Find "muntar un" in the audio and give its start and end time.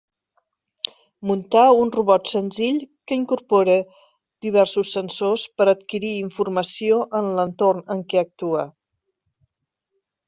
1.31-1.91